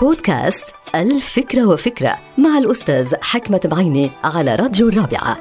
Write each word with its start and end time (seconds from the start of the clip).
بودكاست 0.00 0.64
الفكرة 0.94 1.66
وفكرة 1.66 2.18
مع 2.38 2.58
الأستاذ 2.58 3.14
حكمة 3.22 3.60
بعيني 3.64 4.10
على 4.24 4.54
راديو 4.54 4.88
الرابعة. 4.88 5.38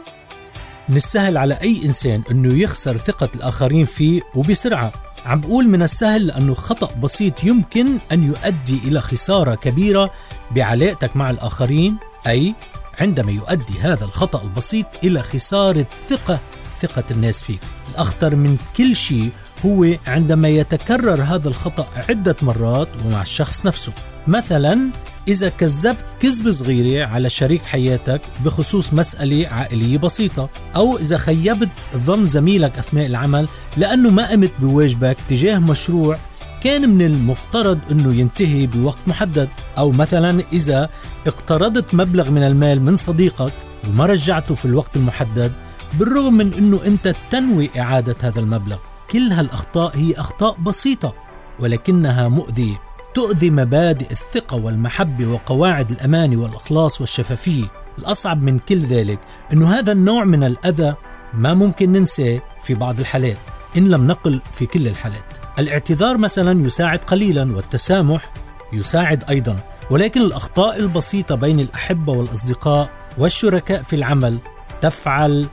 من 0.90 0.96
السهل 0.96 1.38
على 1.38 1.58
أي 1.62 1.82
إنسان 1.86 2.24
أنه 2.32 2.62
يخسر 2.62 2.98
ثقة 2.98 3.30
الآخرين 3.36 3.86
فيه 3.86 4.22
وبسرعة. 4.36 4.94
عم 5.26 5.42
بقول 5.42 5.68
من 5.68 5.82
السهل 5.82 6.28
لأنه 6.28 6.54
خطأ 6.54 6.96
بسيط 6.96 7.44
يمكن 7.44 8.00
أن 8.12 8.24
يؤدي 8.24 8.80
إلى 8.88 9.02
خسارة 9.02 9.56
كبيرة 9.56 10.12
بعلاقتك 10.52 11.16
مع 11.16 11.30
الآخرين 11.30 11.98
أي 12.28 12.56
عندما 13.00 13.32
يؤدي 13.32 13.80
هذا 13.82 14.06
الخطأ 14.06 14.44
البسيط 14.44 14.86
إلى 15.04 15.22
خسارة 15.24 15.86
ثقة 16.08 16.40
ثقة 16.80 17.04
الناس 17.12 17.44
فيك. 17.44 17.60
الأخطر 17.92 18.36
من 18.36 18.58
كل 18.78 18.96
شيء 18.96 19.30
هو 19.66 19.88
عندما 20.08 20.50
يتكرر 20.50 21.22
هذا 21.22 21.50
الخطأ 21.50 21.88
عدة 22.10 22.36
مرات 22.42 22.88
ومع 23.06 23.22
الشخص 23.22 23.66
نفسه. 23.66 23.94
مثلا 24.28 24.90
إذا 25.28 25.50
كذبت 25.50 26.06
كذبة 26.20 26.52
صغيرة 26.52 27.06
على 27.06 27.30
شريك 27.30 27.62
حياتك 27.66 28.22
بخصوص 28.46 28.94
مسألة 28.94 29.48
عائلية 29.48 29.98
بسيطة 29.98 30.50
أو 30.76 30.98
إذا 30.98 31.18
خيبت 31.18 31.70
ظن 31.96 32.26
زميلك 32.26 32.78
أثناء 32.78 33.06
العمل 33.06 33.48
لأنه 33.78 34.10
ما 34.10 34.30
قمت 34.32 34.52
بواجبك 34.60 35.18
تجاه 35.30 35.60
مشروع 35.60 36.18
كان 36.64 36.90
من 36.90 37.06
المفترض 37.06 37.80
أنه 37.92 38.16
ينتهي 38.16 38.68
بوقت 38.68 38.98
محدد. 39.08 39.50
أو 39.78 39.92
مثلا 39.92 40.44
إذا 40.54 40.90
اقترضت 41.28 41.94
مبلغ 41.94 42.30
من 42.32 42.44
المال 42.44 42.82
من 42.82 42.96
صديقك 42.96 43.54
وما 43.88 44.06
رجعته 44.06 44.56
في 44.56 44.66
الوقت 44.66 44.96
المحدد 44.96 45.52
بالرغم 45.94 46.34
من 46.34 46.54
أنه 46.54 46.80
أنت 46.86 47.16
تنوي 47.32 47.70
إعادة 47.80 48.16
هذا 48.22 48.40
المبلغ. 48.40 48.78
كل 49.14 49.32
هالأخطاء 49.32 49.98
هي 49.98 50.14
أخطاء 50.14 50.58
بسيطة 50.58 51.14
ولكنها 51.60 52.28
مؤذية. 52.28 52.82
تؤذي 53.14 53.50
مبادئ 53.50 54.12
الثقة 54.12 54.58
والمحبة 54.58 55.26
وقواعد 55.26 55.92
الأمان 55.92 56.36
والإخلاص 56.36 57.02
والشفافية. 57.02 57.66
الأصعب 58.00 58.42
من 58.42 58.60
كل 58.60 58.80
ذلك 58.80 59.20
أنه 59.54 59.80
هذا 59.80 59.92
النوع 59.92 60.24
من 60.24 60.44
الأذى 60.44 60.96
ما 61.34 61.54
ممكن 61.54 61.92
ننساه 61.92 62.42
في 62.64 62.74
بعض 62.74 63.00
الحالات 63.00 63.38
إن 63.78 63.88
لم 63.88 64.08
نقل 64.08 64.42
في 64.54 64.66
كل 64.66 64.88
الحالات. 64.88 65.26
الاعتذار 65.60 66.18
مثلا 66.18 66.66
يساعد 66.66 67.00
قليلا 67.00 67.56
والتسامح 67.56 68.32
يساعد 68.74 69.24
أيضا 69.30 69.60
ولكن 69.92 70.22
الأخطاء 70.22 70.80
البسيطة 70.80 71.36
بين 71.36 71.60
الأحبة 71.60 72.14
والأصدقاء 72.14 72.90
والشركاء 73.18 73.84
في 73.84 73.96
العمل 73.96 74.40
تفعل 74.82 75.48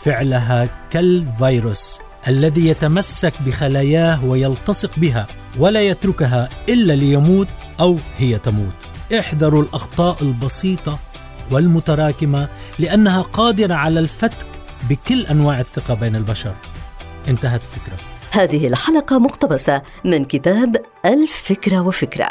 فعلها 0.00 0.68
كالفيروس. 0.90 2.00
الذي 2.28 2.68
يتمسك 2.68 3.32
بخلاياه 3.46 4.24
ويلتصق 4.24 4.90
بها 4.96 5.26
ولا 5.58 5.82
يتركها 5.82 6.48
إلا 6.68 6.92
ليموت 6.92 7.48
أو 7.80 7.98
هي 8.18 8.38
تموت. 8.38 8.74
احذروا 9.18 9.62
الأخطاء 9.62 10.22
البسيطة 10.22 10.98
والمتراكمة 11.50 12.48
لأنها 12.78 13.22
قادرة 13.22 13.74
على 13.74 14.00
الفتك 14.00 14.46
بكل 14.88 15.26
أنواع 15.26 15.60
الثقة 15.60 15.94
بين 15.94 16.16
البشر. 16.16 16.54
انتهت 17.28 17.60
الفكرة 17.60 17.96
هذه 18.30 18.66
الحلقة 18.66 19.18
مقتبسة 19.18 19.82
من 20.04 20.24
كتاب 20.24 20.76
الفكرة 21.04 21.80
وفكرة. 21.80 22.28